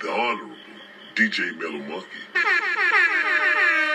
the 0.00 0.10
Honorable 0.10 0.56
DJ 1.14 1.56
Mellow 1.58 1.78
Monkey. 1.78 2.18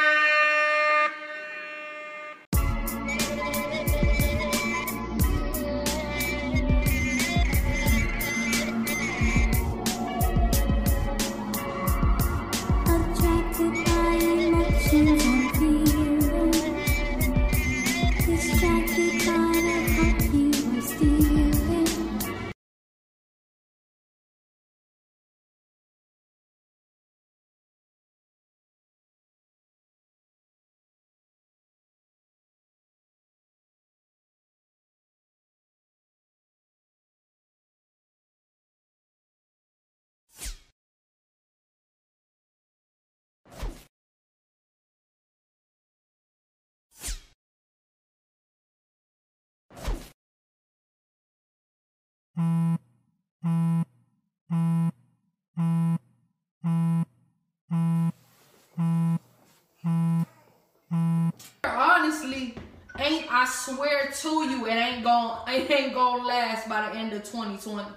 honestly 61.64 62.56
ain't 62.98 63.32
I 63.32 63.46
swear 63.46 64.12
to 64.12 64.30
you 64.50 64.66
it 64.66 64.72
ain't 64.74 65.04
gon' 65.04 65.48
it 65.48 65.70
ain't 65.72 65.94
gonna 65.94 66.24
last 66.24 66.68
by 66.68 66.90
the 66.90 66.98
end 66.98 67.14
of 67.14 67.24
2020. 67.24 67.88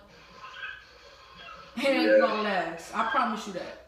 It 1.77 1.85
ain't 1.85 2.07
Yeah. 2.13 2.19
gonna 2.19 2.43
last. 2.43 2.95
I 2.95 3.11
promise 3.11 3.47
you 3.47 3.55
that. 3.55 3.79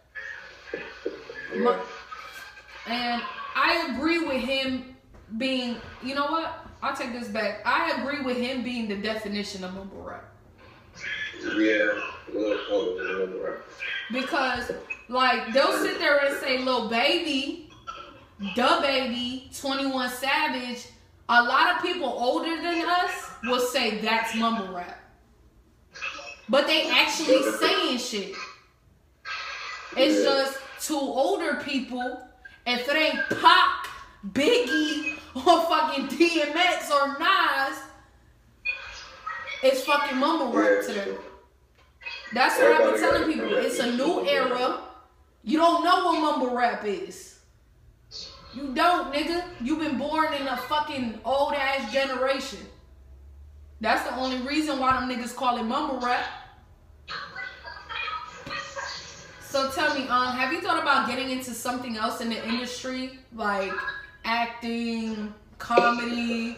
And 2.86 3.22
I 3.54 3.88
agree 3.92 4.26
with 4.26 4.42
him 4.42 4.96
being 5.38 5.76
you 6.02 6.14
know 6.14 6.26
what? 6.26 6.66
I'll 6.82 6.96
take 6.96 7.12
this 7.12 7.28
back. 7.28 7.62
I 7.64 7.92
agree 7.92 8.22
with 8.22 8.36
him 8.36 8.62
being 8.62 8.88
the 8.88 8.96
definition 8.96 9.64
of 9.64 9.74
mumble 9.74 10.02
rap. 10.02 10.33
Yeah, 11.42 12.00
we'll 12.32 12.58
call 12.68 12.96
it 12.98 13.06
another 13.06 13.38
rap. 13.44 13.58
Because 14.12 14.70
like 15.08 15.52
they'll 15.52 15.76
sit 15.78 15.98
there 15.98 16.18
and 16.24 16.36
say 16.38 16.58
Lil 16.58 16.88
Baby, 16.88 17.70
DaBaby, 18.40 19.58
21 19.60 20.08
Savage. 20.10 20.86
A 21.28 21.42
lot 21.42 21.74
of 21.76 21.82
people 21.82 22.06
older 22.08 22.54
than 22.60 22.84
us 22.86 23.30
will 23.44 23.60
say 23.60 23.98
that's 24.00 24.34
mumble 24.34 24.68
rap. 24.74 25.00
But 26.48 26.66
they 26.66 26.90
actually 26.90 27.42
saying 27.58 27.98
shit. 27.98 28.34
It's 29.96 30.22
Yeah. 30.24 30.42
just 30.44 30.58
to 30.88 30.94
older 30.98 31.62
people, 31.64 32.28
if 32.66 32.86
it 32.88 32.94
ain't 32.96 33.28
Pac, 33.40 33.88
Biggie, 34.32 35.18
or 35.34 35.62
fucking 35.62 36.08
DMX 36.08 36.90
or 36.90 37.18
Nas, 37.18 37.78
it's 39.64 39.82
fucking 39.84 40.18
mumble 40.18 40.52
rap 40.52 40.84
to 40.86 40.92
them. 40.92 41.16
That's 42.34 42.58
what 42.58 42.72
I've 42.72 42.92
been 42.92 43.00
telling 43.00 43.32
people. 43.32 43.54
It's 43.54 43.78
a 43.78 43.96
new 43.96 44.26
era. 44.26 44.80
You 45.42 45.58
don't 45.58 45.82
know 45.82 46.04
what 46.04 46.20
mumble 46.20 46.54
rap 46.54 46.84
is. 46.84 47.38
You 48.54 48.74
don't, 48.74 49.12
nigga. 49.12 49.42
You've 49.60 49.80
been 49.80 49.98
born 49.98 50.34
in 50.34 50.46
a 50.46 50.56
fucking 50.56 51.18
old 51.24 51.54
ass 51.54 51.92
generation. 51.92 52.60
That's 53.80 54.08
the 54.08 54.16
only 54.16 54.46
reason 54.46 54.78
why 54.78 55.00
them 55.00 55.08
niggas 55.08 55.34
call 55.34 55.58
it 55.58 55.64
mumble 55.64 55.98
rap. 55.98 56.24
So 59.40 59.70
tell 59.70 59.94
me, 59.94 60.06
um, 60.08 60.36
have 60.36 60.52
you 60.52 60.60
thought 60.60 60.82
about 60.82 61.08
getting 61.08 61.30
into 61.30 61.52
something 61.52 61.96
else 61.96 62.20
in 62.20 62.28
the 62.28 62.48
industry, 62.48 63.20
like 63.32 63.72
acting, 64.24 65.32
comedy, 65.58 66.56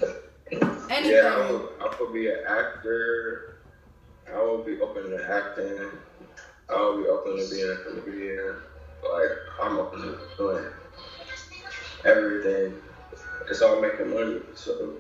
anything? 0.51 1.11
Yeah, 1.11 1.69
I 1.81 1.87
I 1.87 1.89
could 1.95 2.13
be 2.13 2.29
an 2.29 2.41
actor. 2.47 3.57
I 4.33 4.43
will 4.43 4.63
be 4.63 4.81
open 4.81 5.11
to 5.11 5.31
acting. 5.31 5.79
I 6.69 6.81
will 6.81 6.99
be 6.99 7.09
open 7.09 7.37
to 7.37 7.51
being 7.51 7.71
a 7.71 7.77
comedian. 7.77 8.57
Like, 9.03 9.31
I'm 9.63 9.79
open 9.79 10.01
to 10.01 10.19
doing 10.37 10.65
everything. 12.05 12.75
It's 13.49 13.63
all 13.63 13.81
making 13.81 14.13
money, 14.13 14.41
so 14.55 14.95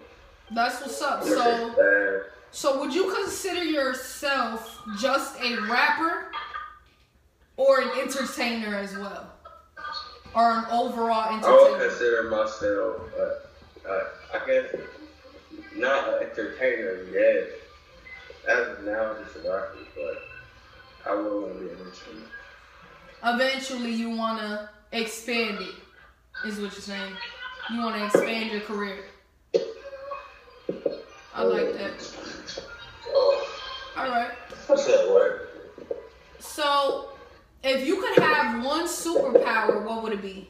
That's 0.52 0.80
what's 0.80 1.02
up. 1.02 1.24
So. 1.24 2.24
So 2.56 2.80
would 2.80 2.94
you 2.94 3.12
consider 3.12 3.62
yourself 3.62 4.80
just 4.98 5.38
a 5.42 5.60
rapper 5.70 6.32
or 7.58 7.80
an 7.82 7.90
entertainer 8.00 8.74
as 8.76 8.96
well? 8.96 9.30
Or 10.34 10.53
an 10.53 10.65
overall 10.72 11.34
entertainer? 11.34 11.54
I 11.54 11.71
would 11.71 11.80
consider 11.91 12.30
myself, 12.30 13.03
uh, 13.18 13.88
uh, 13.91 14.04
I 14.34 14.47
guess, 14.47 14.74
not 15.78 16.08
an 16.22 16.28
entertainer 16.30 17.04
yet. 17.12 17.48
As 18.48 18.78
of 18.78 18.84
now, 18.84 19.16
just 19.22 19.36
a 19.44 19.50
rapper, 19.50 19.78
but 19.96 21.10
I 21.10 21.14
will 21.14 21.42
want 21.42 21.54
to 21.54 21.64
be 21.64 21.70
an 21.70 21.76
entertainer. 21.80 22.26
Eventually 23.24 23.92
you 23.92 24.10
wanna 24.10 24.70
expand 24.92 25.58
it, 25.60 25.74
is 26.46 26.60
what 26.60 26.72
you're 26.72 26.80
saying. 26.80 27.12
You 27.70 27.80
wanna 27.80 28.04
expand 28.04 28.52
your 28.52 28.60
career. 28.60 28.98
I 31.34 31.42
like 31.42 31.72
that. 31.74 32.62
Oh, 33.08 33.48
Alright. 33.96 34.30
What's 34.66 34.86
that 34.86 35.08
word? 35.10 35.48
So 36.38 37.10
if 37.62 37.86
you 37.86 38.00
could 38.00 38.22
have 38.22 38.64
one 38.64 38.86
superpower, 38.86 39.84
what 39.84 40.02
would 40.02 40.12
it 40.12 40.22
be? 40.22 40.48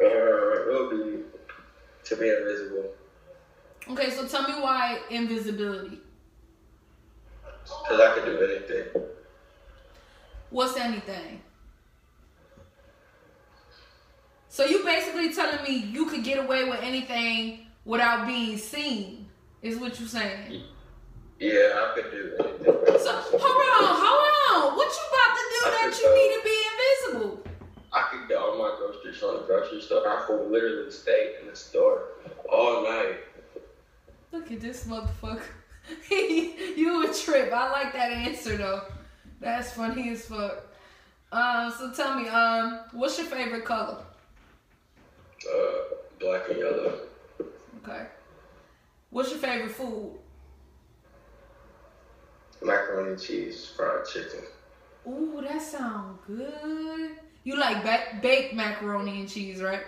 Uh, 0.00 0.06
it 0.06 0.66
would 0.68 0.90
be 0.90 1.22
to 2.04 2.16
be 2.16 2.28
invisible. 2.28 2.90
Okay, 3.88 4.10
so 4.10 4.26
tell 4.26 4.42
me 4.42 4.54
why 4.60 5.00
invisibility. 5.10 6.00
Because 7.64 8.00
I 8.00 8.14
could 8.14 8.24
do 8.24 8.38
anything. 8.38 9.02
What's 10.50 10.76
anything? 10.76 11.40
So 14.48 14.64
you 14.64 14.84
basically 14.84 15.32
telling 15.32 15.62
me 15.64 15.76
you 15.76 16.06
could 16.06 16.24
get 16.24 16.38
away 16.38 16.64
with 16.64 16.80
anything 16.82 17.66
without 17.84 18.26
being 18.26 18.58
seen? 18.58 19.26
Is 19.62 19.78
what 19.78 19.98
you're 19.98 20.08
saying? 20.08 20.62
Yeah, 21.38 21.70
I 21.74 21.92
could 21.94 22.10
do 22.10 22.36
anything. 22.38 22.98
So 23.00 23.12
hold 23.12 23.42
on, 23.42 23.96
hold 23.98 24.70
on. 24.70 24.76
What 24.76 24.88
you 24.88 25.04
about 25.08 25.36
to 25.36 25.44
do 25.48 25.70
that 25.70 26.00
you 26.02 26.14
need 26.14 26.34
to 26.36 26.42
be 26.44 26.56
invisible? 26.70 27.44
I 27.92 28.08
could 28.10 28.28
get 28.28 28.38
all 28.38 28.58
my 28.58 28.74
groceries 28.76 29.18
from 29.18 29.36
the 29.36 29.42
grocery 29.46 29.80
store. 29.80 30.06
I 30.06 30.26
could 30.26 30.50
literally 30.50 30.90
stay 30.90 31.36
in 31.40 31.48
the 31.48 31.56
store 31.56 32.02
all 32.50 32.82
night. 32.84 33.16
Look 34.32 34.50
at 34.50 34.60
this 34.60 34.84
motherfucker. 34.84 35.42
you 36.10 37.10
a 37.10 37.14
trip. 37.14 37.52
I 37.52 37.70
like 37.70 37.92
that 37.92 38.10
answer 38.10 38.56
though. 38.56 38.82
That's 39.40 39.72
funny 39.72 40.10
as 40.10 40.24
fuck. 40.24 40.64
Um, 41.30 41.72
so 41.76 41.92
tell 41.92 42.18
me, 42.18 42.28
um, 42.28 42.80
what's 42.92 43.18
your 43.18 43.26
favorite 43.26 43.64
color? 43.64 43.98
Uh, 45.46 45.94
black 46.18 46.48
and 46.48 46.58
yellow. 46.58 47.00
Okay. 47.82 48.06
What's 49.10 49.30
your 49.30 49.38
favorite 49.38 49.72
food? 49.72 50.18
Macaroni 52.62 53.12
and 53.12 53.20
cheese, 53.20 53.66
fried 53.76 54.06
chicken. 54.06 54.40
Ooh, 55.06 55.42
that 55.42 55.60
sounds 55.60 56.20
good. 56.26 57.16
You 57.44 57.58
like 57.58 57.82
ba- 57.82 58.20
baked 58.22 58.54
macaroni 58.54 59.20
and 59.20 59.28
cheese, 59.28 59.60
right? 59.60 59.82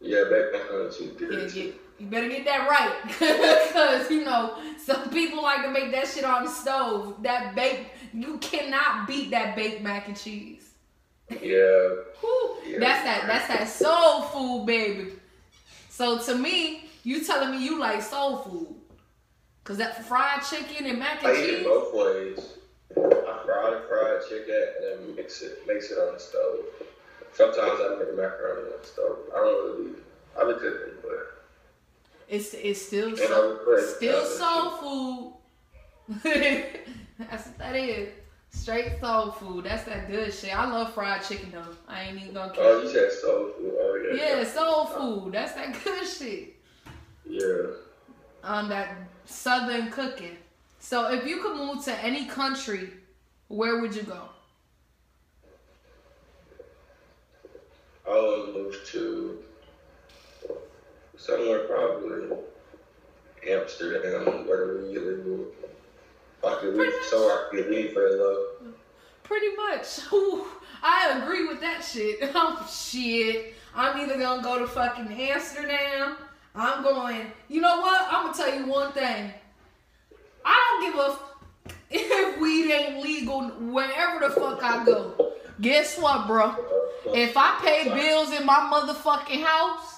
Yeah, 0.00 0.24
baked 0.30 0.52
macaroni 0.54 0.86
and 0.86 0.96
cheese. 0.96 1.54
Yeah, 1.56 1.62
yeah. 1.64 1.72
You 1.98 2.06
better 2.06 2.28
get 2.28 2.44
that 2.44 2.68
right, 2.68 3.72
cause 3.72 4.10
you 4.10 4.24
know 4.24 4.56
some 4.78 5.10
people 5.10 5.42
like 5.42 5.62
to 5.64 5.70
make 5.70 5.90
that 5.92 6.06
shit 6.06 6.24
on 6.24 6.44
the 6.44 6.50
stove. 6.50 7.22
That 7.22 7.54
baked, 7.56 7.90
you 8.14 8.38
cannot 8.38 9.06
beat 9.08 9.30
that 9.32 9.56
baked 9.56 9.82
mac 9.82 10.06
and 10.08 10.16
cheese. 10.16 10.70
Yeah. 11.42 11.88
Yeah. 12.66 12.80
that's 12.80 13.02
that. 13.04 13.26
That's 13.26 13.48
that 13.48 13.66
soul 13.66 14.22
food, 14.22 14.66
baby. 14.66 15.12
So 15.88 16.18
to 16.18 16.34
me, 16.34 16.84
you 17.02 17.24
telling 17.24 17.50
me 17.52 17.64
you 17.64 17.78
like 17.80 18.02
soul 18.02 18.36
food, 18.38 18.74
cause 19.64 19.78
that 19.78 20.04
fried 20.04 20.42
chicken 20.42 20.84
and 20.84 20.98
mac 20.98 21.22
and 21.24 21.32
I 21.32 21.34
and 21.34 21.44
eat 21.44 21.48
it 21.50 21.56
cheese. 21.58 21.64
both 21.66 21.94
ways. 21.94 22.52
I 22.96 23.40
fry 23.46 23.70
the 23.70 23.84
fried 23.88 24.20
chicken 24.28 24.54
and 24.76 25.08
then 25.08 25.16
mix 25.16 25.40
it, 25.40 25.60
mix 25.66 25.90
it 25.90 25.98
on 25.98 26.12
the 26.14 26.20
stove. 26.20 26.58
Sometimes 27.32 27.80
I 27.80 27.96
make 27.98 28.14
macaroni 28.16 28.70
on 28.72 28.80
the 28.82 28.86
stove. 28.86 29.18
I 29.34 29.38
don't 29.38 29.78
really, 29.78 29.92
I 30.38 30.44
be 30.44 30.52
cooking, 30.60 30.94
but 31.02 31.37
It's 32.28 32.54
it's 32.54 32.82
still 32.82 33.08
And 33.08 33.20
I 33.20 33.26
soul, 33.26 33.48
would 33.48 33.64
put 33.64 33.84
still 33.96 34.24
soul 34.24 34.70
food. 34.70 35.32
That's 37.18 37.46
what 37.46 37.58
that 37.58 37.76
is. 37.76 38.10
Straight 38.50 39.00
soul 39.00 39.30
food. 39.32 39.64
That's 39.64 39.84
that 39.84 40.08
good 40.08 40.32
shit. 40.32 40.56
I 40.56 40.70
love 40.70 40.92
fried 40.92 41.22
chicken 41.22 41.50
though. 41.52 41.64
I 41.86 42.02
ain't 42.04 42.20
even 42.20 42.34
gonna 42.34 42.52
oh, 42.52 42.54
care. 42.54 42.82
you 42.82 42.90
said 42.90 43.12
soul 43.12 43.50
food. 43.56 43.72
Oh 43.74 44.14
yeah. 44.14 44.36
Yeah, 44.36 44.44
soul 44.44 44.86
food. 44.86 45.32
That's 45.32 45.52
that 45.52 45.76
good 45.84 46.06
shit. 46.06 46.56
Yeah. 47.26 47.72
Um, 48.44 48.68
that 48.68 48.96
southern 49.24 49.90
cooking. 49.90 50.36
So 50.80 51.10
if 51.10 51.26
you 51.26 51.42
could 51.42 51.56
move 51.56 51.84
to 51.84 51.94
any 51.98 52.26
country, 52.26 52.90
where 53.48 53.80
would 53.80 53.94
you 53.94 54.02
go? 54.02 54.20
I 58.08 58.14
would 58.14 58.54
move 58.54 58.76
to 58.92 59.38
somewhere 61.18 61.66
probably 61.66 62.36
Amsterdam, 63.46 64.46
where 64.46 64.78
we 64.78 64.96
illegal. 64.96 65.46
I 66.46 66.54
could 66.60 66.76
leave, 66.76 66.92
so 67.10 67.28
I 67.28 67.48
could 67.50 67.68
leave 67.70 67.92
for 67.92 68.08
low. 68.08 68.46
Pretty 69.24 69.54
much. 69.56 70.00
Ooh, 70.12 70.46
I 70.82 71.18
agree 71.18 71.46
with 71.46 71.60
that 71.60 71.82
shit. 71.84 72.18
Oh 72.34 72.66
shit. 72.70 73.54
I'm 73.74 74.00
either 74.00 74.18
gonna 74.18 74.42
go 74.42 74.58
to 74.58 74.66
fucking 74.66 75.12
Amsterdam. 75.12 76.16
I'm 76.54 76.82
going. 76.82 77.26
You 77.48 77.60
know 77.60 77.80
what? 77.80 78.06
I'm 78.10 78.26
gonna 78.26 78.36
tell 78.36 78.58
you 78.58 78.66
one 78.66 78.92
thing. 78.92 79.32
I 80.44 80.80
don't 80.80 80.92
give 80.92 81.00
a 81.00 81.08
f- 81.12 81.74
if 81.90 82.40
weed 82.40 82.72
ain't 82.72 83.02
legal 83.02 83.48
wherever 83.50 84.20
the 84.26 84.30
fuck 84.34 84.62
I 84.62 84.84
go. 84.84 85.32
Guess 85.60 85.98
what, 85.98 86.26
bro? 86.26 86.54
If 87.14 87.36
I 87.36 87.58
pay 87.62 87.84
bills 87.84 88.32
in 88.32 88.46
my 88.46 88.70
motherfucking 88.72 89.42
house, 89.44 89.97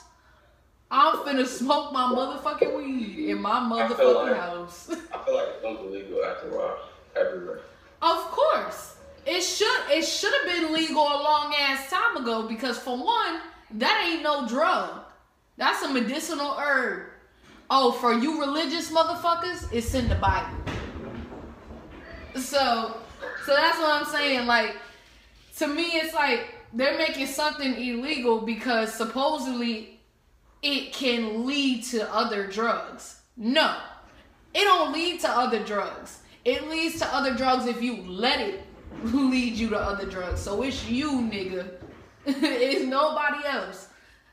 I'm 0.90 1.18
finna 1.18 1.46
smoke 1.46 1.92
my 1.92 2.02
motherfucking 2.12 2.76
weed 2.76 3.28
in 3.30 3.40
my 3.40 3.58
I 3.58 3.60
motherfucking 3.60 4.26
like- 4.26 4.36
house. 4.36 4.90
I 4.90 5.24
feel 5.24 5.34
like 5.36 5.48
it's 5.62 5.80
illegal 5.80 6.24
after 6.24 6.50
a 6.50 6.56
while, 6.56 6.78
everywhere. 7.16 7.60
Of 8.02 8.18
course. 8.30 8.96
It 9.26 9.42
should 9.42 9.80
it 9.90 10.02
should 10.04 10.32
have 10.32 10.46
been 10.46 10.72
legal 10.72 11.02
a 11.02 11.20
long 11.22 11.54
ass 11.58 11.90
time 11.90 12.16
ago 12.16 12.48
because 12.48 12.78
for 12.78 12.96
one, 12.96 13.40
that 13.72 14.04
ain't 14.10 14.22
no 14.22 14.48
drug. 14.48 15.02
That's 15.58 15.82
a 15.82 15.90
medicinal 15.92 16.54
herb. 16.58 17.02
Oh, 17.68 17.92
for 17.92 18.14
you 18.14 18.40
religious 18.40 18.90
motherfuckers, 18.90 19.70
it's 19.72 19.94
in 19.94 20.08
the 20.08 20.14
Bible. 20.16 20.56
So 22.34 22.96
so 23.44 23.54
that's 23.54 23.78
what 23.78 23.90
I'm 23.90 24.06
saying. 24.06 24.46
Like 24.46 24.76
to 25.58 25.66
me 25.68 25.82
it's 25.98 26.14
like 26.14 26.54
they're 26.72 26.96
making 26.96 27.26
something 27.26 27.74
illegal 27.74 28.40
because 28.40 28.92
supposedly 28.94 29.99
it 30.62 30.92
can 30.92 31.46
lead 31.46 31.84
to 31.84 32.12
other 32.12 32.46
drugs. 32.46 33.20
No. 33.36 33.76
It 34.54 34.64
don't 34.64 34.92
lead 34.92 35.20
to 35.20 35.28
other 35.28 35.64
drugs. 35.64 36.20
It 36.44 36.68
leads 36.68 36.98
to 36.98 37.06
other 37.14 37.34
drugs 37.34 37.66
if 37.66 37.82
you 37.82 38.02
let 38.02 38.40
it 38.40 38.62
lead 39.04 39.54
you 39.54 39.70
to 39.70 39.78
other 39.78 40.06
drugs. 40.06 40.40
So 40.40 40.62
it's 40.62 40.88
you, 40.88 41.10
nigga. 41.12 41.70
it's 42.26 42.84
nobody 42.84 43.46
else. 43.46 43.88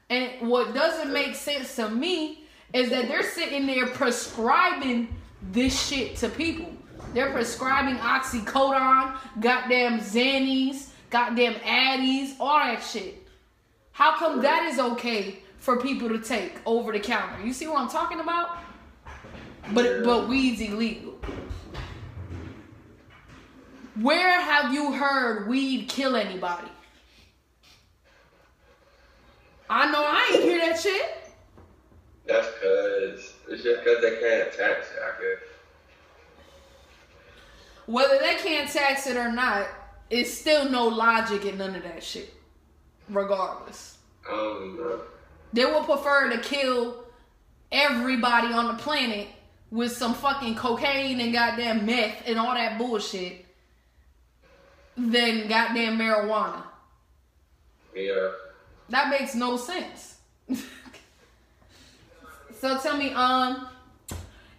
And 0.09 0.50
what 0.50 0.74
doesn't 0.74 1.12
make 1.12 1.35
sense 1.35 1.75
to 1.75 1.89
me 1.89 2.45
is 2.73 2.89
that 2.89 3.07
they're 3.07 3.23
sitting 3.23 3.65
there 3.65 3.88
prescribing 3.88 5.15
this 5.51 5.88
shit 5.88 6.15
to 6.18 6.30
people. 6.30 6.71
They're 7.13 7.31
prescribing 7.31 7.95
oxycodone, 7.97 9.18
goddamn 9.39 10.00
Xannies, 10.00 10.89
goddamn 11.09 11.56
Addies, 11.56 12.35
all 12.39 12.59
that 12.59 12.83
shit. 12.83 13.27
How 13.91 14.18
come 14.18 14.41
that 14.41 14.69
is 14.71 14.80
okay 14.80 15.39
for 15.57 15.77
people 15.77 16.09
to 16.09 16.19
take 16.19 16.59
over 16.65 16.92
the 16.92 17.00
counter? 17.00 17.45
You 17.45 17.54
see 17.54 17.68
what 17.68 17.80
I'm 17.80 17.89
talking 17.89 18.19
about? 18.19 18.57
But 19.74 20.04
but 20.04 20.27
weed's 20.27 20.62
illegal. 20.62 21.19
Where 23.95 24.42
have 24.42 24.74
you 24.74 24.94
heard 24.94 25.48
weed 25.48 25.88
kill 25.88 26.15
anybody? 26.15 26.68
I 29.69 29.92
know 29.92 30.04
I 30.04 30.31
ain't 30.33 30.44
hear 30.44 30.59
that 30.59 30.80
shit. 30.80 31.18
That's 32.26 32.47
cause 32.47 33.33
it's 33.49 33.64
just 33.64 33.83
cause 33.83 33.97
they 34.02 34.19
can't 34.19 34.54
tax 34.54 34.87
it. 34.92 34.99
I 35.02 35.21
guess. 35.21 35.44
Whether 37.87 38.19
they 38.19 38.35
can't 38.35 38.69
tax 38.69 39.07
it 39.07 39.18
or 39.18 39.31
not, 39.31 39.68
it's 40.09 40.31
still 40.31 40.69
no 40.69 40.87
logic 40.87 41.45
in 41.45 41.57
none 41.57 41.76
of 41.76 41.83
that 41.83 42.04
shit. 42.04 42.33
Regardless. 43.09 43.97
I 44.28 44.35
don't 44.35 44.78
know. 44.78 45.02
They 45.54 45.66
would 45.66 45.85
prefer 45.85 46.30
to 46.31 46.37
kill 46.39 47.04
everybody 47.71 48.54
on 48.54 48.68
the 48.68 48.81
planet 48.81 49.27
with 49.71 49.92
some 49.92 50.13
fucking 50.13 50.56
cocaine 50.56 51.19
and 51.19 51.33
goddamn 51.33 51.85
meth 51.85 52.23
and 52.25 52.39
all 52.39 52.54
that 52.54 52.77
bullshit 52.77 53.45
than 54.95 55.47
goddamn 55.47 55.97
marijuana. 55.97 56.63
Yeah. 57.95 58.31
That 58.89 59.09
makes 59.09 59.35
no 59.35 59.57
sense. 59.57 60.16
so 62.59 62.77
tell 62.80 62.97
me, 62.97 63.11
um, 63.11 63.68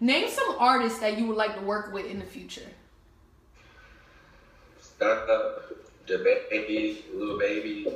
name 0.00 0.28
some 0.28 0.57
artists 0.59 0.99
that 1.00 1.18
you 1.18 1.26
would 1.26 1.37
like 1.37 1.54
to 1.59 1.62
work 1.62 1.92
with 1.92 2.07
in 2.07 2.18
the 2.18 2.26
future. 2.26 2.68
Up, 5.00 5.71
the 6.09 6.18
baby, 6.50 7.04
Lil 7.14 7.38
Baby, 7.38 7.87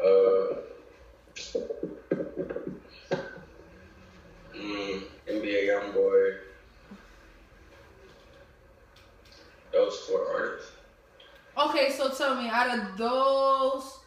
uh, 0.00 0.54
NBA 5.64 5.94
YoungBoy. 5.94 6.36
Those 9.72 9.98
four 10.00 10.26
artists. 10.34 10.72
Okay, 11.56 11.90
so 11.90 12.10
tell 12.10 12.40
me, 12.40 12.48
out 12.48 12.78
of 12.78 12.96
those 12.96 13.98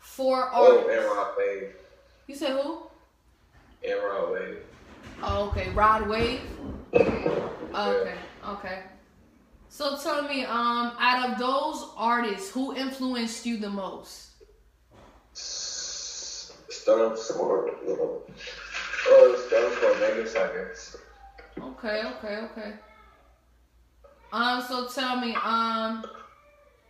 four 0.00 0.44
artists, 0.44 0.88
and 0.90 1.04
Rod 1.04 1.34
Wave. 1.36 1.74
you 2.26 2.34
said 2.34 2.60
who? 2.60 2.82
And 3.86 3.98
Rod 4.02 4.32
Wave. 4.32 4.58
Oh, 5.22 5.48
okay, 5.48 5.70
Rod 5.70 6.08
Wave. 6.08 6.40
Okay, 6.94 8.14
okay. 8.46 8.82
So 9.68 9.98
tell 9.98 10.22
me, 10.22 10.44
um, 10.44 10.92
out 10.98 11.30
of 11.30 11.38
those 11.38 11.90
artists, 11.96 12.50
who 12.50 12.74
influenced 12.74 13.44
you 13.44 13.58
the 13.58 13.70
most? 13.70 14.30
Stone 15.34 17.16
for 17.16 17.70
oh, 19.08 19.44
Stone 19.46 20.00
Vegas, 20.00 20.34
I 20.36 20.46
guess. 20.52 20.87
Okay, 21.62 22.02
okay, 22.04 22.36
okay. 22.36 22.72
Um, 24.32 24.62
so 24.62 24.88
tell 24.88 25.20
me, 25.20 25.34
um, 25.42 26.04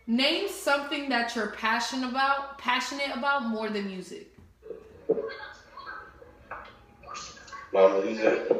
Name 0.09 0.49
something 0.49 1.07
that 1.09 1.35
you're 1.35 1.51
passionate 1.51 2.09
about, 2.09 2.57
passionate 2.57 3.15
about 3.15 3.45
more 3.45 3.69
than 3.69 3.85
music. 3.85 4.35
My 7.71 8.01
music. 8.01 8.51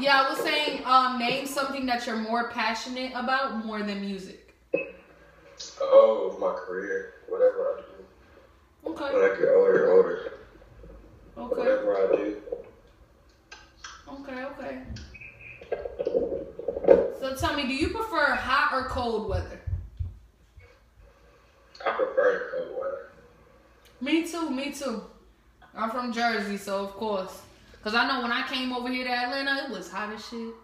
Yeah, 0.00 0.20
I 0.20 0.28
was 0.28 0.40
saying, 0.40 0.84
um, 0.84 1.20
name 1.20 1.46
something 1.46 1.86
that 1.86 2.08
you're 2.08 2.16
more 2.16 2.50
passionate 2.50 3.12
about 3.14 3.64
more 3.64 3.84
than 3.84 4.00
music. 4.00 4.52
Oh, 5.80 6.36
my 6.40 6.52
career. 6.66 7.12
Whatever 7.28 7.78
I 7.78 7.82
do. 7.82 8.04
When 8.82 8.94
Okay. 8.96 9.14
I 9.14 9.38
get 9.38 9.48
older, 9.54 9.92
older. 9.92 10.32
Okay. 11.38 11.60
Whatever 11.60 11.96
I 11.96 12.16
do. 12.16 12.36
Okay. 14.28 14.44
Okay. 14.44 14.82
So 17.20 17.34
tell 17.36 17.54
me, 17.56 17.66
do 17.66 17.74
you 17.74 17.88
prefer 17.88 18.34
hot 18.34 18.70
or 18.72 18.88
cold 18.88 19.28
weather? 19.28 19.60
I 21.86 21.90
prefer 21.90 22.50
cold 22.52 22.78
weather. 22.80 23.10
Me 24.00 24.26
too. 24.26 24.50
Me 24.50 24.72
too. 24.72 25.02
I'm 25.76 25.90
from 25.90 26.12
Jersey, 26.12 26.56
so 26.56 26.84
of 26.84 26.92
course. 26.92 27.42
Cause 27.82 27.94
I 27.94 28.08
know 28.08 28.22
when 28.22 28.32
I 28.32 28.46
came 28.46 28.72
over 28.72 28.88
here 28.88 29.04
to 29.04 29.10
Atlanta, 29.10 29.64
it 29.64 29.70
was 29.70 29.90
hot 29.90 30.12
as 30.12 30.26
shit. 30.26 30.54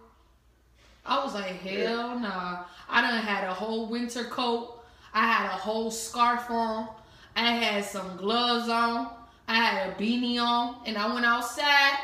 I 1.05 1.23
was 1.23 1.35
like, 1.35 1.59
hell 1.61 2.19
nah. 2.19 2.63
I 2.89 3.01
done 3.01 3.21
had 3.23 3.43
a 3.43 3.53
whole 3.53 3.87
winter 3.87 4.23
coat. 4.23 4.83
I 5.13 5.25
had 5.25 5.45
a 5.45 5.57
whole 5.57 5.91
scarf 5.91 6.49
on. 6.49 6.87
I 7.35 7.51
had 7.51 7.85
some 7.85 8.17
gloves 8.17 8.69
on. 8.69 9.09
I 9.47 9.55
had 9.55 9.89
a 9.89 9.93
beanie 9.95 10.39
on. 10.39 10.77
And 10.85 10.97
I 10.97 11.13
went 11.13 11.25
outside. 11.25 11.97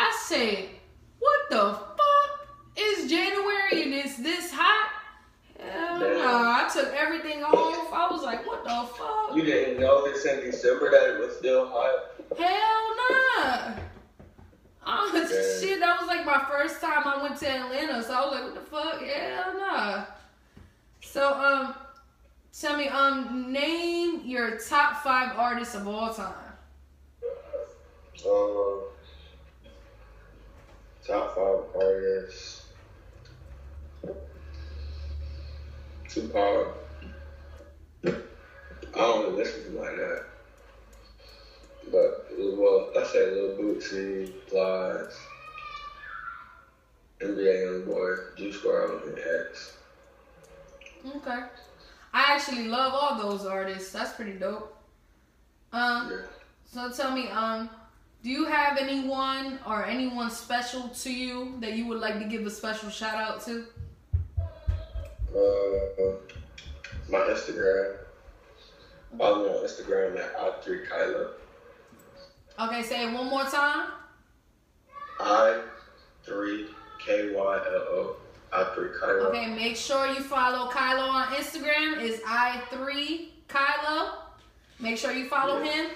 I 0.00 0.16
said, 0.24 0.68
what 1.18 1.40
the 1.50 1.74
fuck? 1.74 2.48
It's 2.76 3.10
January 3.10 3.82
and 3.82 3.92
it's 3.94 4.16
this 4.18 4.52
hot? 4.52 4.90
Hell 5.58 5.98
no, 5.98 6.18
nah. 6.18 6.64
I 6.64 6.70
took 6.72 6.94
everything 6.94 7.42
off. 7.42 7.92
I 7.92 8.06
was 8.08 8.22
like, 8.22 8.46
what 8.46 8.62
the 8.62 8.88
fuck? 8.96 9.34
You 9.36 9.42
didn't 9.42 9.80
know 9.80 10.04
this 10.08 10.24
in 10.24 10.38
December 10.40 10.88
that 10.92 11.16
it 11.16 11.18
was 11.18 11.36
still 11.36 11.68
hot? 11.68 12.12
Hell 12.38 13.74
nah. 13.76 13.82
Oh, 14.86 15.10
Yeah. 15.12 15.60
shit, 15.60 15.80
that 15.80 15.98
was 16.00 16.06
like 16.06 16.24
my 16.24 16.46
first 16.48 16.80
time 16.80 17.02
I 17.04 17.20
went 17.20 17.36
to 17.40 17.48
Atlanta, 17.50 18.00
so 18.04 18.14
I 18.14 18.20
was 18.24 18.32
like, 18.34 18.44
what 18.44 18.54
the 18.54 18.70
fuck? 18.70 19.02
Hell 19.02 19.58
nah. 19.58 20.04
So, 21.00 21.34
um, 21.34 21.74
tell 22.58 22.76
me, 22.76 22.86
um, 22.86 23.52
name 23.52 24.22
your 24.24 24.58
top 24.58 25.02
five 25.02 25.36
artists 25.36 25.74
of 25.74 25.88
all 25.88 26.14
time. 26.14 26.32
Um, 28.24 28.82
top 31.08 31.34
five 31.34 31.82
artists. 31.82 32.66
Tupac. 36.08 36.74
I 38.04 38.12
don't 38.94 39.24
really 39.24 39.36
listen 39.36 39.72
to 39.72 39.80
like 39.80 39.96
that. 39.96 40.24
But, 41.90 42.26
well, 42.38 42.90
I 42.98 43.04
say 43.04 43.30
Lil 43.30 43.56
Boosie, 43.56 44.32
Plies, 44.48 45.16
NBA 47.20 47.86
Youngboy, 47.86 48.36
Juice 48.36 48.58
WRLD, 48.58 49.08
and 49.08 49.18
X. 49.48 49.76
Okay. 51.06 51.42
I 52.12 52.34
actually 52.34 52.68
love 52.68 52.92
all 52.94 53.16
those 53.30 53.46
artists. 53.46 53.92
That's 53.92 54.12
pretty 54.12 54.32
dope. 54.38 54.76
Um, 55.72 56.10
Yeah. 56.10 56.26
so 56.66 56.90
tell 56.90 57.12
me, 57.12 57.28
um, 57.28 57.70
do 58.22 58.30
you 58.30 58.46
have 58.46 58.76
anyone 58.78 59.58
or 59.66 59.84
anyone 59.86 60.30
special 60.30 60.88
to 60.88 61.12
you 61.12 61.54
that 61.60 61.74
you 61.74 61.86
would 61.86 62.00
like 62.00 62.18
to 62.18 62.24
give 62.26 62.44
a 62.46 62.50
special 62.50 62.90
shout 62.90 63.14
out 63.14 63.44
to? 63.44 63.64
Uh, 65.34 66.16
my 67.08 67.18
Instagram. 67.18 67.96
Follow 69.16 69.44
me 69.44 69.50
on 69.58 69.64
Instagram 69.64 70.18
at 70.18 70.36
I3 70.36 70.86
Kylo. 70.88 71.30
Okay, 72.60 72.82
say 72.82 73.08
it 73.08 73.12
one 73.14 73.26
more 73.26 73.44
time. 73.44 73.90
I 75.20 75.62
three 76.24 76.68
K 77.04 77.32
Y 77.34 77.56
L 77.56 77.72
O. 77.72 78.16
I 78.52 78.74
three 78.74 78.88
Kylo. 79.00 79.26
Okay, 79.26 79.46
make 79.54 79.76
sure 79.76 80.06
you 80.08 80.20
follow 80.22 80.70
Kylo 80.70 81.08
on 81.08 81.28
Instagram. 81.28 82.00
Is 82.02 82.20
I3 82.20 83.28
Kylo. 83.48 84.10
Make 84.80 84.98
sure 84.98 85.12
you 85.12 85.28
follow 85.28 85.62
Yeah. 85.62 85.72
him. 85.72 85.90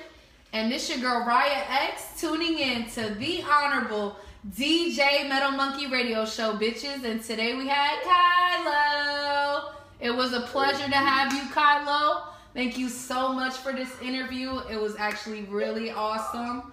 And 0.53 0.71
this 0.71 0.91
your 0.91 0.99
girl 0.99 1.25
Riah 1.25 1.65
X 1.67 2.21
tuning 2.21 2.59
in 2.59 2.85
to 2.91 3.15
the 3.15 3.43
honorable 3.43 4.17
DJ 4.51 5.27
Metal 5.27 5.51
Monkey 5.51 5.87
Radio 5.87 6.27
Show, 6.27 6.53
bitches. 6.53 7.05
And 7.05 7.23
today 7.23 7.55
we 7.57 7.69
had 7.69 8.01
Kylo. 8.03 9.73
It 9.99 10.11
was 10.11 10.35
a 10.35 10.43
pleasure 10.43 10.89
to 10.91 10.97
have 10.97 11.33
you, 11.33 11.41
Kylo. 11.53 12.25
Thank 12.53 12.77
you 12.77 12.91
so 12.91 13.33
much 13.33 13.57
for 13.57 13.73
this 13.73 13.99
interview. 14.03 14.59
It 14.71 14.79
was 14.79 14.95
actually 14.99 15.45
really 15.45 15.91
awesome. 15.91 16.71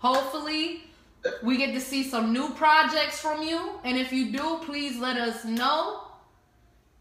Hopefully, 0.00 0.82
we 1.42 1.56
get 1.56 1.72
to 1.72 1.80
see 1.80 2.02
some 2.02 2.34
new 2.34 2.50
projects 2.50 3.18
from 3.18 3.42
you. 3.42 3.78
And 3.82 3.96
if 3.96 4.12
you 4.12 4.30
do, 4.30 4.58
please 4.66 4.98
let 4.98 5.16
us 5.16 5.46
know. 5.46 6.02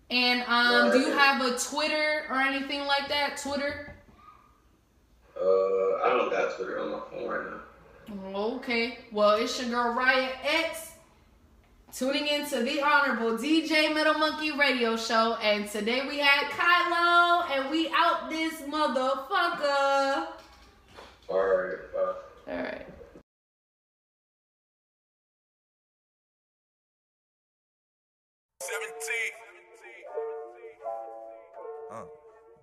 And 0.09 0.43
um, 0.47 0.91
do 0.91 0.99
you 0.99 1.11
have 1.11 1.41
a 1.41 1.57
Twitter 1.57 2.23
or 2.29 2.37
anything 2.37 2.85
like 2.85 3.09
that? 3.09 3.35
Twitter? 3.35 3.90
Uh, 5.41 6.03
I 6.03 6.09
don't 6.09 6.29
got 6.29 6.55
Twitter 6.55 6.79
on 6.79 6.91
my 6.91 6.99
phone 7.09 7.27
right 7.27 7.47
now. 7.49 8.39
Okay. 8.39 8.99
Well, 9.11 9.31
it's 9.31 9.59
your 9.59 9.69
girl 9.69 9.93
Riah 9.93 10.29
X 10.43 10.91
tuning 11.91 12.27
in 12.27 12.47
to 12.49 12.61
the 12.61 12.81
Honorable 12.81 13.37
DJ 13.37 13.93
Metal 13.93 14.13
Monkey 14.13 14.51
Radio 14.51 14.95
Show. 14.95 15.35
And 15.41 15.69
today 15.69 16.07
we 16.07 16.19
had 16.19 16.49
Kylo, 16.51 17.49
and 17.51 17.71
we 17.71 17.91
out 17.95 18.29
this 18.29 18.61
motherfucker. 18.61 20.27
All 21.27 21.37
right. 21.37 21.77
Bye. 21.93 22.13
All 22.51 22.57
right. 22.57 22.87
Uh, 31.91 32.05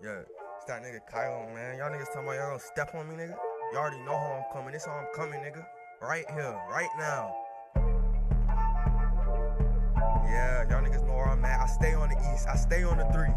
yeah. 0.02 0.20
It's 0.56 0.64
that 0.66 0.82
nigga 0.82 1.00
Kylo, 1.12 1.52
man. 1.54 1.78
Y'all 1.78 1.90
niggas 1.90 2.06
talking 2.06 2.24
about 2.24 2.34
y'all 2.34 2.48
gonna 2.50 2.60
step 2.60 2.94
on 2.94 3.08
me, 3.08 3.16
nigga? 3.16 3.34
Y'all 3.72 3.82
already 3.82 3.98
know 3.98 4.16
how 4.16 4.44
I'm 4.44 4.52
coming. 4.52 4.72
This 4.72 4.84
how 4.84 4.92
I'm 4.92 5.06
coming, 5.14 5.40
nigga. 5.40 5.64
Right 6.00 6.24
here, 6.30 6.56
right 6.70 6.88
now. 6.98 7.34
Yeah, 10.26 10.68
y'all 10.70 10.82
niggas 10.82 11.06
know 11.06 11.14
where 11.14 11.28
I'm 11.28 11.44
at. 11.44 11.60
I 11.60 11.66
stay 11.66 11.94
on 11.94 12.10
the 12.10 12.16
east. 12.34 12.46
I 12.48 12.56
stay 12.56 12.84
on 12.84 12.98
the 12.98 13.04
three. 13.12 13.32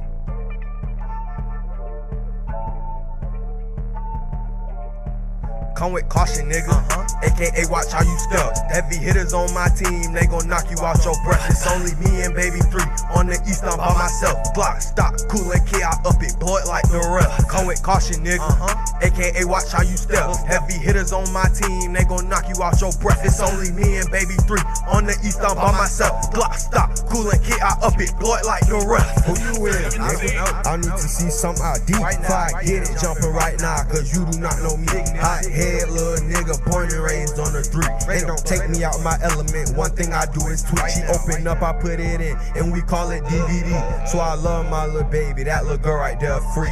Come 5.81 5.93
with 5.93 6.07
caution, 6.09 6.45
nigga. 6.45 6.69
Uh-huh. 6.69 7.01
AKA, 7.25 7.65
watch 7.73 7.89
how 7.89 8.05
you 8.05 8.17
step. 8.29 8.53
Heavy 8.69 8.97
hitters 8.97 9.33
on 9.33 9.50
my 9.53 9.65
team, 9.69 10.13
they 10.13 10.29
gon' 10.29 10.45
knock 10.45 10.69
you 10.69 10.77
out 10.85 11.01
your 11.01 11.17
breath. 11.25 11.41
It's 11.50 11.65
only 11.65 11.97
me 11.97 12.21
and 12.21 12.38
baby 12.38 12.61
three 12.69 12.85
on 13.17 13.25
the 13.25 13.41
east, 13.50 13.65
I'm 13.65 13.81
by 13.81 13.89
myself. 13.97 14.53
Block, 14.53 14.77
stop, 14.81 15.17
cool 15.25 15.50
and 15.50 15.65
kid, 15.65 15.81
I 15.81 15.97
up 16.05 16.21
it, 16.21 16.38
blow 16.38 16.57
it 16.57 16.69
like 16.69 16.85
the 16.93 17.01
ref. 17.01 17.50
Come 17.50 17.65
with 17.65 17.81
caution, 17.81 18.21
nigga. 18.21 18.45
Uh-huh. 18.45 19.01
AKA, 19.01 19.41
watch 19.45 19.73
how 19.73 19.81
you 19.81 19.97
step. 19.97 20.29
Heavy 20.45 20.77
hitters 20.77 21.13
on 21.13 21.25
my 21.33 21.50
team, 21.50 21.93
they 21.93 22.05
gon' 22.05 22.29
knock 22.29 22.45
you 22.45 22.61
out 22.61 22.77
your 22.77 22.93
breath. 23.01 23.25
It's 23.25 23.41
only 23.41 23.73
me 23.73 23.97
and 23.97 24.09
baby 24.13 24.38
three 24.45 24.61
on 24.85 25.09
the 25.09 25.17
east, 25.25 25.41
I'm 25.41 25.57
by 25.57 25.73
myself. 25.73 26.29
Block, 26.29 26.61
stop, 26.61 26.93
cool 27.09 27.25
and 27.25 27.41
kid, 27.41 27.57
I 27.57 27.73
up 27.81 27.97
it, 27.97 28.13
blow 28.21 28.38
it 28.38 28.45
like 28.45 28.65
the 28.69 28.77
ref. 28.85 29.05
Who 29.25 29.33
you 29.33 29.65
with, 29.65 29.97
nigga? 29.97 30.45
I 30.65 30.77
need 30.77 30.93
to 30.93 31.09
see 31.09 31.33
some 31.33 31.57
ID. 31.57 31.97
If 32.01 32.29
I 32.29 32.61
get 32.61 32.85
it, 32.85 32.97
jumping 33.01 33.33
right 33.33 33.57
now, 33.61 33.81
cause 33.89 34.09
you 34.13 34.25
do 34.29 34.38
not 34.38 34.57
know 34.61 34.77
me. 34.77 35.01
Hot 35.21 35.45
head, 35.45 35.70
little 35.89 36.19
nigga, 36.27 36.57
born 36.69 36.91
and 36.91 37.03
raised 37.03 37.39
on 37.39 37.53
the 37.53 37.63
three. 37.63 37.87
They 38.07 38.25
don't 38.25 38.43
take 38.45 38.67
me 38.69 38.83
out 38.83 38.99
my 39.03 39.17
element. 39.21 39.75
One 39.75 39.91
thing 39.91 40.13
I 40.13 40.25
do 40.25 40.47
is 40.47 40.63
tweet. 40.63 40.83
She 40.91 41.01
open 41.07 41.47
up, 41.47 41.61
I 41.61 41.73
put 41.73 41.99
it 41.99 42.21
in, 42.21 42.37
and 42.55 42.71
we 42.71 42.81
call 42.81 43.11
it 43.11 43.23
DVD. 43.23 44.07
So 44.07 44.19
I 44.19 44.35
love 44.35 44.69
my 44.69 44.85
little 44.85 45.09
baby, 45.09 45.43
that 45.43 45.63
little 45.63 45.77
girl 45.77 45.97
right 45.97 46.19
there, 46.19 46.37
a 46.37 46.41
freak. 46.53 46.71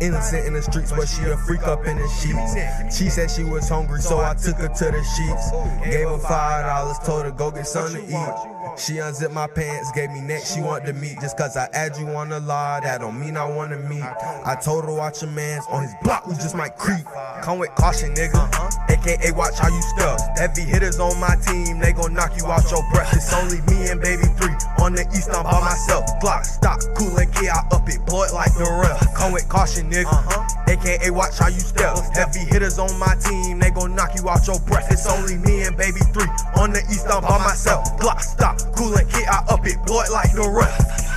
Innocent 0.00 0.46
in 0.46 0.54
the 0.54 0.62
streets, 0.62 0.92
but 0.92 1.08
she 1.08 1.24
a 1.24 1.36
freak 1.36 1.62
up 1.66 1.86
in 1.86 1.96
the 1.96 2.08
sheets. 2.08 2.96
She 2.96 3.08
said 3.08 3.30
she 3.30 3.44
was 3.44 3.68
hungry, 3.68 4.00
so 4.00 4.20
I 4.20 4.34
took 4.34 4.56
her 4.56 4.68
to 4.68 4.84
the 4.90 5.02
sheets. 5.02 5.50
Gave 5.84 6.08
her 6.08 6.18
five 6.18 6.64
dollars, 6.66 6.98
told 7.00 7.24
her 7.24 7.30
go 7.30 7.50
get 7.50 7.66
something 7.66 8.06
to 8.06 8.08
eat. 8.08 8.53
She 8.76 8.98
unzipped 8.98 9.32
my 9.32 9.46
pants, 9.46 9.92
gave 9.92 10.10
me 10.10 10.20
neck, 10.20 10.42
she 10.44 10.60
want 10.60 10.84
to 10.86 10.92
meet. 10.92 11.20
Just 11.20 11.38
cause 11.38 11.56
I 11.56 11.68
add 11.72 11.96
you 11.96 12.08
on 12.08 12.28
the 12.28 12.40
law, 12.40 12.80
that 12.80 13.00
don't 13.00 13.18
mean 13.18 13.36
I 13.36 13.44
wanna 13.44 13.78
meet. 13.78 14.02
I 14.02 14.56
told 14.62 14.84
her 14.84 14.92
watch 14.92 15.22
a 15.22 15.26
man's 15.26 15.64
on 15.70 15.82
his 15.82 15.94
block, 16.02 16.26
we 16.26 16.34
just 16.34 16.56
might 16.56 16.76
creep. 16.76 17.04
Come 17.42 17.58
with 17.58 17.74
caution, 17.76 18.14
nigga. 18.14 18.34
Uh-huh. 18.34 18.70
AKA 18.88 19.32
watch 19.32 19.58
how 19.58 19.68
you 19.68 19.82
step. 19.82 20.18
Heavy 20.36 20.62
hitters 20.62 20.98
on 20.98 21.18
my 21.20 21.36
team, 21.36 21.78
they 21.78 21.92
gon' 21.92 22.14
knock 22.14 22.32
you 22.36 22.46
out 22.46 22.68
your 22.70 22.82
breath. 22.92 23.12
It's 23.14 23.32
only 23.32 23.60
me 23.68 23.88
and 23.88 24.00
baby 24.00 24.24
three. 24.36 24.54
On 24.80 24.92
the 24.92 25.06
east, 25.14 25.30
I'm 25.32 25.44
by 25.44 25.60
myself. 25.60 26.04
Glock, 26.20 26.44
stop, 26.44 26.80
cool 26.96 27.16
and 27.16 27.32
kid, 27.34 27.48
I 27.48 27.66
up 27.70 27.88
it, 27.88 28.04
blow 28.06 28.24
it 28.24 28.32
like 28.32 28.52
the 28.54 28.64
ref. 28.64 29.14
Come 29.14 29.32
with 29.32 29.48
caution, 29.48 29.90
nigga. 29.90 30.06
Uh-huh. 30.06 30.44
AKA 30.68 31.10
watch 31.10 31.38
how 31.38 31.48
you 31.48 31.60
step. 31.60 31.96
Heavy 32.14 32.40
hitters 32.40 32.78
on 32.78 32.98
my 32.98 33.14
team, 33.20 33.58
they 33.58 33.70
gon' 33.70 33.94
knock 33.94 34.16
you 34.16 34.28
out 34.28 34.46
your 34.46 34.58
breath. 34.60 34.90
It's 34.90 35.06
only 35.06 35.36
me 35.36 35.62
and 35.62 35.76
baby 35.76 36.00
three. 36.12 36.28
On 36.56 36.72
the 36.72 36.80
east, 36.90 37.06
I'm 37.06 37.22
by 37.22 37.38
myself. 37.38 37.84
Glock, 38.00 38.20
stop, 38.20 38.58
cool 38.76 38.94
and 38.94 39.08
kid, 39.10 39.26
I 39.28 39.44
up 39.48 39.66
it, 39.66 39.76
blow 39.86 40.00
it 40.00 40.10
like 40.10 40.32
the 40.32 40.48
ref. 40.48 41.13